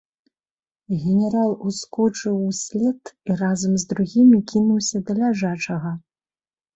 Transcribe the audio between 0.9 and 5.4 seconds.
Генерал скочыў услед і разам з другімі кінуўся да